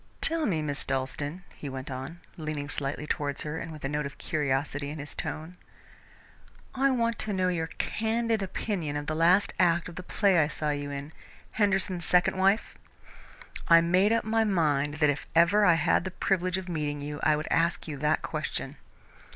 "Tell 0.19 0.47
me, 0.47 0.63
Miss 0.63 0.83
Dalstan," 0.83 1.43
he 1.55 1.69
went 1.69 1.91
on, 1.91 2.21
leaning 2.35 2.67
slightly 2.69 3.05
towards 3.05 3.43
her, 3.43 3.59
and 3.59 3.71
with 3.71 3.85
a 3.85 3.87
note 3.87 4.07
of 4.07 4.17
curiosity 4.17 4.89
in 4.89 4.97
his 4.97 5.13
tone, 5.13 5.53
"I 6.73 6.89
want 6.89 7.19
to 7.19 7.33
know 7.33 7.49
your 7.49 7.67
candid 7.67 8.41
opinion 8.41 8.95
of 8.97 9.05
the 9.05 9.13
last 9.13 9.53
act 9.59 9.87
of 9.87 9.97
the 9.97 10.01
play 10.01 10.39
I 10.39 10.47
saw 10.47 10.71
you 10.71 10.89
in 10.89 11.13
'Henderson's 11.51 12.03
Second 12.07 12.35
Wife'? 12.35 12.79
I 13.67 13.79
made 13.81 14.11
up 14.11 14.23
my 14.23 14.43
mind 14.43 14.95
that 14.95 15.11
if 15.11 15.27
ever 15.35 15.63
I 15.65 15.75
had 15.75 16.03
the 16.03 16.09
privilege 16.09 16.57
of 16.57 16.67
meeting 16.67 16.99
you, 17.01 17.19
I 17.21 17.35
would 17.35 17.47
ask 17.51 17.87
you 17.87 17.95
that 17.97 18.23
question." 18.23 18.77